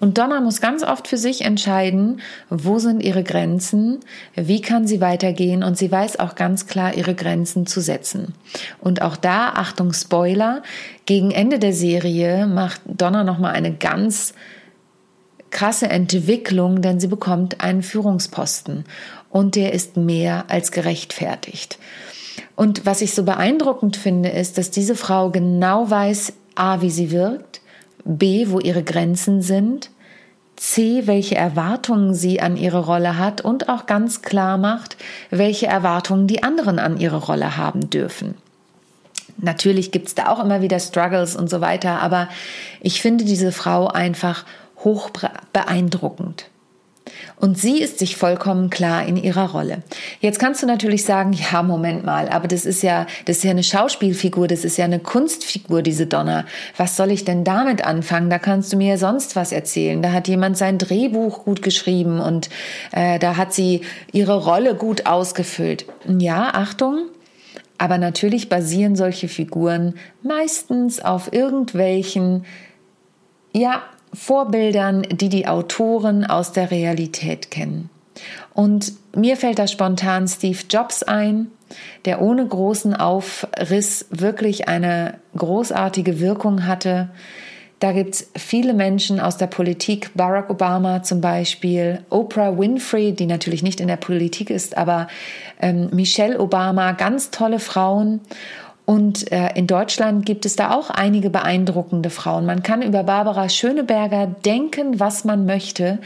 Und 0.00 0.16
Donna 0.18 0.40
muss 0.40 0.60
ganz 0.60 0.84
oft 0.84 1.08
für 1.08 1.16
sich 1.16 1.40
entscheiden, 1.40 2.20
wo 2.50 2.78
sind 2.78 3.02
ihre 3.02 3.24
Grenzen, 3.24 3.98
wie 4.36 4.60
kann 4.60 4.86
sie 4.86 5.00
weitergehen 5.00 5.64
und 5.64 5.76
sie 5.76 5.90
weiß 5.90 6.20
auch 6.20 6.36
ganz 6.36 6.68
klar 6.68 6.94
ihre 6.94 7.16
Grenzen 7.16 7.66
zu 7.66 7.80
setzen. 7.80 8.34
Und 8.80 9.02
auch 9.02 9.16
da, 9.16 9.48
Achtung 9.50 9.92
Spoiler, 9.92 10.62
gegen 11.04 11.32
Ende 11.32 11.58
der 11.58 11.72
Serie 11.72 12.46
macht 12.46 12.80
Donna 12.84 13.24
nochmal 13.24 13.54
eine 13.54 13.74
ganz 13.74 14.34
krasse 15.50 15.88
Entwicklung, 15.88 16.82
denn 16.82 17.00
sie 17.00 17.06
bekommt 17.06 17.60
einen 17.60 17.82
Führungsposten 17.82 18.84
und 19.30 19.56
der 19.56 19.72
ist 19.72 19.96
mehr 19.96 20.44
als 20.48 20.72
gerechtfertigt. 20.72 21.78
Und 22.56 22.86
was 22.86 23.02
ich 23.02 23.14
so 23.14 23.24
beeindruckend 23.24 23.96
finde, 23.96 24.30
ist, 24.30 24.58
dass 24.58 24.70
diese 24.70 24.96
Frau 24.96 25.30
genau 25.30 25.90
weiß, 25.90 26.32
a, 26.54 26.80
wie 26.80 26.90
sie 26.90 27.10
wirkt, 27.10 27.60
b, 28.04 28.46
wo 28.48 28.58
ihre 28.58 28.82
Grenzen 28.82 29.42
sind, 29.42 29.90
c, 30.56 31.06
welche 31.06 31.36
Erwartungen 31.36 32.14
sie 32.14 32.40
an 32.40 32.56
ihre 32.56 32.84
Rolle 32.84 33.16
hat 33.16 33.40
und 33.40 33.68
auch 33.68 33.86
ganz 33.86 34.22
klar 34.22 34.58
macht, 34.58 34.96
welche 35.30 35.66
Erwartungen 35.66 36.26
die 36.26 36.42
anderen 36.42 36.78
an 36.78 36.98
ihre 36.98 37.18
Rolle 37.18 37.56
haben 37.56 37.90
dürfen. 37.90 38.34
Natürlich 39.36 39.92
gibt 39.92 40.08
es 40.08 40.14
da 40.16 40.28
auch 40.28 40.42
immer 40.42 40.62
wieder 40.62 40.80
Struggles 40.80 41.36
und 41.36 41.48
so 41.48 41.60
weiter, 41.60 42.00
aber 42.02 42.28
ich 42.80 43.00
finde 43.00 43.24
diese 43.24 43.52
Frau 43.52 43.86
einfach 43.86 44.44
hoch 44.82 45.10
beeindruckend. 45.52 46.50
Und 47.36 47.58
sie 47.58 47.80
ist 47.80 47.98
sich 47.98 48.16
vollkommen 48.16 48.70
klar 48.70 49.06
in 49.06 49.16
ihrer 49.16 49.50
Rolle. 49.52 49.82
Jetzt 50.20 50.38
kannst 50.38 50.62
du 50.62 50.66
natürlich 50.66 51.04
sagen, 51.04 51.32
ja, 51.32 51.62
Moment 51.62 52.04
mal, 52.04 52.28
aber 52.28 52.48
das 52.48 52.66
ist 52.66 52.82
ja, 52.82 53.06
das 53.26 53.38
ist 53.38 53.44
ja 53.44 53.52
eine 53.52 53.62
Schauspielfigur, 53.62 54.48
das 54.48 54.64
ist 54.64 54.76
ja 54.76 54.84
eine 54.84 54.98
Kunstfigur, 54.98 55.82
diese 55.82 56.06
Donna. 56.06 56.44
Was 56.76 56.96
soll 56.96 57.10
ich 57.10 57.24
denn 57.24 57.44
damit 57.44 57.84
anfangen? 57.84 58.30
Da 58.30 58.38
kannst 58.38 58.72
du 58.72 58.76
mir 58.76 58.98
sonst 58.98 59.36
was 59.36 59.52
erzählen. 59.52 60.02
Da 60.02 60.12
hat 60.12 60.28
jemand 60.28 60.58
sein 60.58 60.78
Drehbuch 60.78 61.44
gut 61.44 61.62
geschrieben 61.62 62.20
und 62.20 62.50
äh, 62.92 63.18
da 63.18 63.36
hat 63.36 63.52
sie 63.52 63.82
ihre 64.12 64.44
Rolle 64.44 64.74
gut 64.74 65.06
ausgefüllt. 65.06 65.86
Ja, 66.06 66.50
Achtung, 66.54 67.06
aber 67.78 67.98
natürlich 67.98 68.48
basieren 68.48 68.96
solche 68.96 69.28
Figuren 69.28 69.94
meistens 70.22 71.00
auf 71.00 71.32
irgendwelchen, 71.32 72.44
ja, 73.52 73.82
Vorbildern, 74.12 75.02
die 75.02 75.28
die 75.28 75.46
Autoren 75.46 76.24
aus 76.24 76.52
der 76.52 76.70
Realität 76.70 77.50
kennen. 77.50 77.90
Und 78.54 78.92
mir 79.14 79.36
fällt 79.36 79.58
da 79.58 79.66
spontan 79.66 80.26
Steve 80.26 80.58
Jobs 80.68 81.02
ein, 81.02 81.48
der 82.04 82.20
ohne 82.20 82.46
großen 82.46 82.94
Aufriss 82.94 84.06
wirklich 84.10 84.68
eine 84.68 85.18
großartige 85.36 86.20
Wirkung 86.20 86.66
hatte. 86.66 87.10
Da 87.80 87.92
gibt 87.92 88.14
es 88.14 88.30
viele 88.36 88.74
Menschen 88.74 89.20
aus 89.20 89.36
der 89.36 89.46
Politik, 89.46 90.10
Barack 90.14 90.50
Obama 90.50 91.04
zum 91.04 91.20
Beispiel, 91.20 92.00
Oprah 92.10 92.58
Winfrey, 92.58 93.12
die 93.12 93.26
natürlich 93.26 93.62
nicht 93.62 93.80
in 93.80 93.86
der 93.86 93.96
Politik 93.96 94.50
ist, 94.50 94.76
aber 94.76 95.06
ähm, 95.60 95.88
Michelle 95.92 96.40
Obama, 96.40 96.92
ganz 96.92 97.30
tolle 97.30 97.60
Frauen. 97.60 98.20
Und 98.88 99.30
äh, 99.32 99.50
in 99.54 99.66
Deutschland 99.66 100.24
gibt 100.24 100.46
es 100.46 100.56
da 100.56 100.70
auch 100.70 100.88
einige 100.88 101.28
beeindruckende 101.28 102.08
Frauen. 102.08 102.46
Man 102.46 102.62
kann 102.62 102.80
über 102.80 103.02
Barbara 103.02 103.50
Schöneberger 103.50 104.26
denken, 104.46 104.98
was 104.98 105.26
man 105.26 105.44
möchte. 105.44 105.98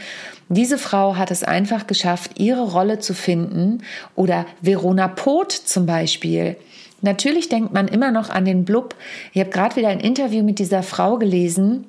Diese 0.49 0.77
Frau 0.77 1.15
hat 1.15 1.31
es 1.31 1.45
einfach 1.45 1.87
geschafft, 1.87 2.31
ihre 2.41 2.73
Rolle 2.73 2.99
zu 2.99 3.13
finden. 3.13 3.83
Oder 4.15 4.45
Verona 4.61 5.07
Poth 5.07 5.53
zum 5.53 5.85
Beispiel. 5.85 6.57
Natürlich 6.99 7.47
denkt 7.47 7.71
man 7.71 7.87
immer 7.87 8.11
noch 8.11 8.29
an 8.29 8.43
den 8.43 8.65
Blub. 8.65 8.95
Ich 9.31 9.39
habe 9.39 9.49
gerade 9.49 9.77
wieder 9.77 9.87
ein 9.87 10.01
Interview 10.01 10.43
mit 10.43 10.59
dieser 10.59 10.83
Frau 10.83 11.17
gelesen 11.17 11.85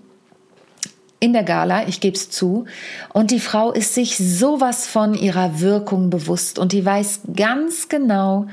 in 1.18 1.32
der 1.32 1.42
Gala, 1.42 1.88
ich 1.88 1.98
gebe 1.98 2.14
es 2.14 2.30
zu. 2.30 2.66
Und 3.12 3.32
die 3.32 3.40
Frau 3.40 3.72
ist 3.72 3.94
sich 3.94 4.16
sowas 4.16 4.86
von 4.86 5.14
ihrer 5.14 5.58
Wirkung 5.60 6.08
bewusst 6.08 6.60
und 6.60 6.70
die 6.70 6.84
weiß 6.84 7.22
ganz 7.34 7.88
genau, 7.88 8.46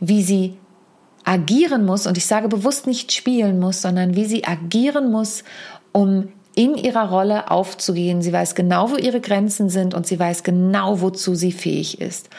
wie 0.00 0.22
sie 0.22 0.56
agieren 1.26 1.84
muss, 1.84 2.06
und 2.06 2.16
ich 2.16 2.24
sage 2.24 2.48
bewusst 2.48 2.86
nicht 2.86 3.12
spielen 3.12 3.58
muss, 3.58 3.82
sondern 3.82 4.14
wie 4.14 4.24
sie 4.24 4.44
agieren 4.44 5.10
muss, 5.10 5.44
um 5.92 6.28
in 6.54 6.76
ihrer 6.76 7.10
Rolle 7.10 7.50
aufzugehen. 7.50 8.22
Sie 8.22 8.32
weiß 8.32 8.54
genau, 8.54 8.90
wo 8.90 8.96
ihre 8.96 9.20
Grenzen 9.20 9.68
sind 9.68 9.92
und 9.92 10.06
sie 10.06 10.18
weiß 10.18 10.42
genau, 10.42 11.02
wozu 11.02 11.34
sie 11.34 11.52
fähig 11.52 12.00
ist. 12.00 12.30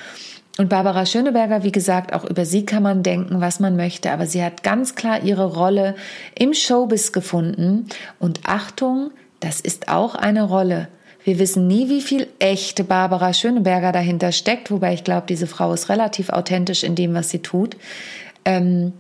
Und 0.58 0.70
Barbara 0.70 1.06
Schöneberger, 1.06 1.64
wie 1.64 1.72
gesagt, 1.72 2.14
auch 2.14 2.26
über 2.26 2.44
sie 2.44 2.66
kann 2.66 2.82
man 2.82 3.04
denken, 3.04 3.42
was 3.42 3.60
man 3.60 3.76
möchte, 3.76 4.12
aber 4.12 4.26
sie 4.26 4.44
hat 4.44 4.64
ganz 4.64 4.96
klar 4.96 5.22
ihre 5.22 5.54
Rolle 5.54 5.96
im 6.34 6.56
Showbiz 6.56 7.12
gefunden. 7.12 7.86
Und 8.20 8.40
Achtung, 8.46 9.12
das 9.40 9.60
ist 9.60 9.88
auch 9.88 10.16
eine 10.16 10.44
Rolle. 10.44 10.88
Wir 11.24 11.38
wissen 11.38 11.68
nie, 11.68 11.90
wie 11.90 12.02
viel 12.02 12.28
echte 12.40 12.84
Barbara 12.84 13.34
Schöneberger 13.34 13.92
dahinter 13.92 14.32
steckt, 14.32 14.72
wobei 14.72 14.94
ich 14.94 15.04
glaube, 15.04 15.28
diese 15.28 15.46
Frau 15.46 15.74
ist 15.74 15.90
relativ 15.90 16.30
authentisch 16.30 16.84
in 16.84 16.96
dem, 16.96 17.14
was 17.14 17.30
sie 17.30 17.40
tut. 17.40 17.76
Ähm, 18.48 18.94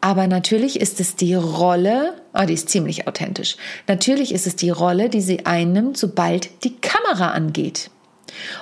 aber 0.00 0.26
natürlich 0.26 0.80
ist 0.80 0.98
es 0.98 1.14
die 1.14 1.34
Rolle, 1.34 2.14
oh, 2.32 2.46
die 2.46 2.54
ist 2.54 2.70
ziemlich 2.70 3.06
authentisch. 3.06 3.56
Natürlich 3.86 4.32
ist 4.32 4.46
es 4.46 4.56
die 4.56 4.70
Rolle, 4.70 5.10
die 5.10 5.20
sie 5.20 5.44
einnimmt, 5.44 5.98
sobald 5.98 6.64
die 6.64 6.74
Kamera 6.76 7.32
angeht. 7.32 7.90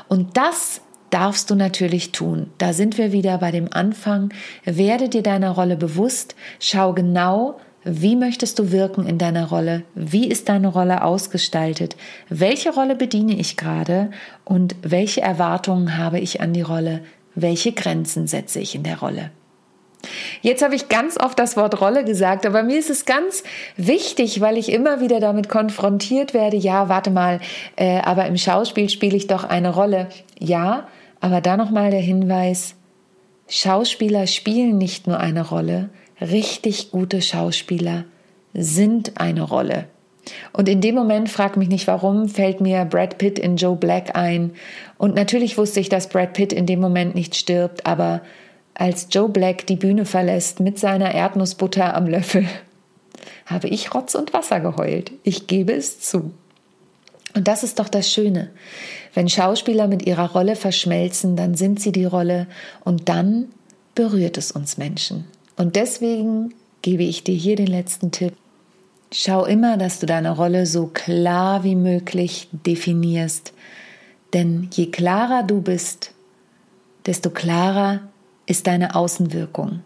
Und 0.08 0.36
das 0.36 0.80
darfst 1.10 1.48
du 1.50 1.54
natürlich 1.54 2.10
tun. 2.10 2.50
Da 2.58 2.72
sind 2.72 2.98
wir 2.98 3.12
wieder 3.12 3.38
bei 3.38 3.52
dem 3.52 3.72
Anfang. 3.72 4.34
Werde 4.64 5.08
dir 5.08 5.22
deiner 5.22 5.52
Rolle 5.52 5.76
bewusst. 5.76 6.34
Schau 6.58 6.92
genau, 6.92 7.60
wie 7.84 8.16
möchtest 8.16 8.58
du 8.58 8.72
wirken 8.72 9.06
in 9.06 9.18
deiner 9.18 9.48
Rolle? 9.48 9.84
Wie 9.94 10.26
ist 10.26 10.48
deine 10.48 10.68
Rolle 10.68 11.04
ausgestaltet? 11.04 11.96
Welche 12.28 12.74
Rolle 12.74 12.96
bediene 12.96 13.38
ich 13.38 13.56
gerade? 13.56 14.10
Und 14.44 14.74
welche 14.82 15.20
Erwartungen 15.20 15.96
habe 15.96 16.18
ich 16.18 16.40
an 16.40 16.52
die 16.52 16.62
Rolle? 16.62 17.02
Welche 17.36 17.70
Grenzen 17.70 18.26
setze 18.26 18.58
ich 18.58 18.74
in 18.74 18.82
der 18.82 18.98
Rolle? 18.98 19.30
Jetzt 20.42 20.62
habe 20.62 20.74
ich 20.74 20.88
ganz 20.88 21.18
oft 21.18 21.38
das 21.38 21.56
Wort 21.56 21.80
Rolle 21.80 22.04
gesagt, 22.04 22.46
aber 22.46 22.62
mir 22.62 22.78
ist 22.78 22.90
es 22.90 23.04
ganz 23.04 23.42
wichtig, 23.76 24.40
weil 24.40 24.56
ich 24.56 24.72
immer 24.72 25.00
wieder 25.00 25.20
damit 25.20 25.48
konfrontiert 25.48 26.34
werde, 26.34 26.56
ja, 26.56 26.88
warte 26.88 27.10
mal, 27.10 27.40
äh, 27.76 28.00
aber 28.00 28.26
im 28.26 28.36
Schauspiel 28.36 28.88
spiele 28.88 29.16
ich 29.16 29.26
doch 29.26 29.44
eine 29.44 29.74
Rolle. 29.74 30.08
Ja, 30.38 30.88
aber 31.20 31.40
da 31.40 31.56
nochmal 31.56 31.90
der 31.90 32.00
Hinweis, 32.00 32.74
Schauspieler 33.48 34.26
spielen 34.26 34.78
nicht 34.78 35.06
nur 35.06 35.18
eine 35.18 35.48
Rolle, 35.48 35.88
richtig 36.20 36.90
gute 36.90 37.22
Schauspieler 37.22 38.04
sind 38.52 39.20
eine 39.20 39.42
Rolle. 39.42 39.86
Und 40.52 40.68
in 40.68 40.80
dem 40.80 40.94
Moment, 40.94 41.30
frag 41.30 41.56
mich 41.56 41.68
nicht 41.68 41.86
warum, 41.86 42.28
fällt 42.28 42.60
mir 42.60 42.84
Brad 42.84 43.18
Pitt 43.18 43.38
in 43.38 43.56
Joe 43.56 43.76
Black 43.76 44.14
ein. 44.16 44.52
Und 44.98 45.14
natürlich 45.14 45.56
wusste 45.56 45.80
ich, 45.80 45.88
dass 45.88 46.08
Brad 46.08 46.34
Pitt 46.34 46.52
in 46.52 46.66
dem 46.66 46.80
Moment 46.80 47.14
nicht 47.14 47.34
stirbt, 47.34 47.86
aber 47.86 48.20
als 48.78 49.08
Joe 49.10 49.28
Black 49.28 49.66
die 49.66 49.76
Bühne 49.76 50.06
verlässt 50.06 50.60
mit 50.60 50.78
seiner 50.78 51.12
Erdnussbutter 51.12 51.94
am 51.94 52.06
Löffel, 52.06 52.46
habe 53.44 53.68
ich 53.68 53.92
Rotz 53.92 54.14
und 54.14 54.32
Wasser 54.32 54.60
geheult. 54.60 55.10
Ich 55.24 55.48
gebe 55.48 55.72
es 55.72 56.00
zu. 56.00 56.30
Und 57.34 57.48
das 57.48 57.64
ist 57.64 57.80
doch 57.80 57.88
das 57.88 58.10
Schöne. 58.10 58.50
Wenn 59.14 59.28
Schauspieler 59.28 59.88
mit 59.88 60.06
ihrer 60.06 60.30
Rolle 60.30 60.54
verschmelzen, 60.54 61.34
dann 61.36 61.56
sind 61.56 61.80
sie 61.80 61.92
die 61.92 62.04
Rolle 62.04 62.46
und 62.84 63.08
dann 63.08 63.48
berührt 63.96 64.38
es 64.38 64.52
uns 64.52 64.78
Menschen. 64.78 65.24
Und 65.56 65.74
deswegen 65.74 66.54
gebe 66.82 67.02
ich 67.02 67.24
dir 67.24 67.34
hier 67.34 67.56
den 67.56 67.66
letzten 67.66 68.12
Tipp. 68.12 68.34
Schau 69.12 69.44
immer, 69.44 69.76
dass 69.76 69.98
du 69.98 70.06
deine 70.06 70.30
Rolle 70.30 70.66
so 70.66 70.86
klar 70.86 71.64
wie 71.64 71.74
möglich 71.74 72.48
definierst. 72.52 73.52
Denn 74.34 74.68
je 74.72 74.86
klarer 74.86 75.42
du 75.42 75.62
bist, 75.62 76.12
desto 77.06 77.30
klarer 77.30 78.02
ist 78.48 78.66
deine 78.66 78.94
Außenwirkung. 78.94 79.82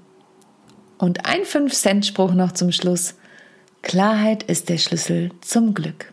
Und 0.99 1.27
ein 1.27 1.43
5-Cent-Spruch 1.43 2.33
noch 2.33 2.53
zum 2.53 2.71
Schluss. 2.71 3.15
Klarheit 3.83 4.45
ist 4.45 4.69
der 4.69 4.79
Schlüssel 4.79 5.31
zum 5.41 5.75
Glück. 5.75 6.13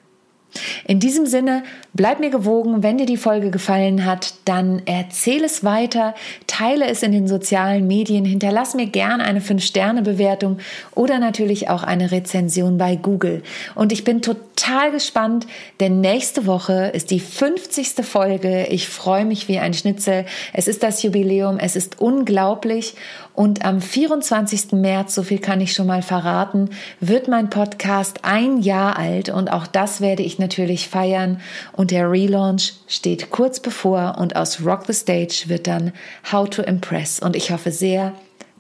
In 0.86 1.00
diesem 1.00 1.26
Sinne, 1.26 1.64
bleib 1.94 2.20
mir 2.20 2.30
gewogen. 2.30 2.82
Wenn 2.82 2.98
dir 2.98 3.06
die 3.06 3.18
Folge 3.18 3.52
gefallen 3.52 4.06
hat, 4.06 4.34
dann 4.46 4.82
erzähle 4.86 5.46
es 5.46 5.64
weiter, 5.64 6.16
teile 6.48 6.88
es 6.88 7.04
in 7.04 7.12
den 7.12 7.28
sozialen 7.28 7.88
Medien, 7.88 8.26
hinterlass 8.26 8.74
mir 8.74 8.88
gern 8.88 9.22
eine 9.22 9.40
5-Sterne-Bewertung 9.40 10.58
oder 10.96 11.20
natürlich 11.20 11.70
auch 11.70 11.84
eine 11.84 12.12
Rezension 12.12 12.78
bei 12.78 12.96
Google. 12.96 13.44
Und 13.76 13.92
ich 13.92 14.04
bin 14.04 14.22
total 14.22 14.92
gespannt, 14.92 15.46
denn 15.80 16.02
nächste 16.02 16.46
Woche 16.46 16.92
ist 16.94 17.12
die 17.12 17.20
50. 17.20 18.04
Folge. 18.04 18.68
Ich 18.68 18.88
freue 18.88 19.26
mich 19.26 19.48
wie 19.48 19.60
ein 19.60 19.74
Schnitzel. 19.74 20.26
Es 20.54 20.68
ist 20.68 20.84
das 20.84 21.04
Jubiläum, 21.04 21.60
es 21.60 21.76
ist 21.76 22.00
unglaublich. 22.02 22.96
Und 23.40 23.64
am 23.64 23.80
24. 23.80 24.74
März, 24.74 25.16
so 25.16 25.24
viel 25.24 25.40
kann 25.40 25.62
ich 25.62 25.72
schon 25.72 25.88
mal 25.88 26.02
verraten, 26.02 26.72
wird 27.00 27.30
mein 27.30 27.50
Podcast 27.50 28.26
ein 28.26 28.58
Jahr 28.62 28.98
alt 28.98 29.30
und 29.30 29.50
auch 29.50 29.66
das 29.66 30.02
werde 30.02 30.24
ich 30.24 30.40
natürlich 30.40 30.90
feiern. 30.90 31.40
Und 31.72 31.92
der 31.92 32.12
Relaunch 32.12 32.74
steht 32.90 33.30
kurz 33.30 33.62
bevor 33.62 34.18
und 34.18 34.36
aus 34.36 34.66
Rock 34.66 34.84
the 34.88 34.94
Stage 34.94 35.44
wird 35.46 35.68
dann 35.68 35.94
How 36.30 36.50
to 36.50 36.64
Impress. 36.64 37.22
Und 37.22 37.38
ich 37.38 37.52
hoffe 37.52 37.72
sehr, 37.72 38.12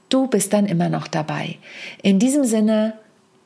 du 0.07 0.27
bist 0.27 0.53
dann 0.53 0.65
immer 0.65 0.87
noch 0.87 1.09
dabei. 1.09 1.57
In 2.01 2.17
diesem 2.17 2.45
Sinne, 2.45 2.93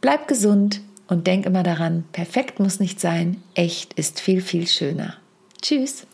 bleib 0.01 0.27
gesund 0.27 0.81
und 1.07 1.25
denk 1.25 1.47
immer 1.47 1.63
daran, 1.63 2.03
perfekt 2.11 2.59
muss 2.59 2.79
nicht 2.79 2.99
sein, 2.99 3.41
echt 3.55 3.93
ist 3.95 4.19
viel, 4.19 4.41
viel 4.41 4.67
schöner. 4.67 5.15
Tschüss. 5.63 6.05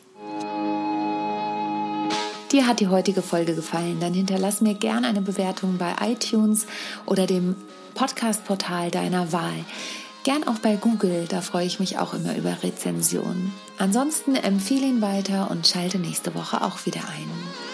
Dir 2.51 2.65
hat 2.65 2.79
die 2.79 2.87
heutige 2.87 3.21
Folge 3.21 3.53
gefallen, 3.53 3.99
dann 3.99 4.15
hinterlass 4.15 4.59
mir 4.59 4.73
gerne 4.73 5.07
eine 5.07 5.21
Bewertung 5.21 5.77
bei 5.77 5.93
iTunes 6.01 6.65
oder 7.05 7.27
dem 7.27 7.55
Podcast-Portal 7.93 8.89
deiner 8.89 9.31
Wahl. 9.31 9.65
Gern 10.23 10.47
auch 10.47 10.57
bei 10.57 10.75
Google, 10.75 11.27
da 11.29 11.41
freue 11.41 11.67
ich 11.67 11.79
mich 11.79 11.99
auch 11.99 12.15
immer 12.15 12.35
über 12.35 12.63
Rezensionen. 12.63 13.53
Ansonsten 13.77 14.35
empfehle 14.35 14.87
ihn 14.87 15.01
weiter 15.01 15.51
und 15.51 15.67
schalte 15.67 15.99
nächste 15.99 16.33
Woche 16.33 16.63
auch 16.63 16.87
wieder 16.87 17.01
ein. 17.01 17.68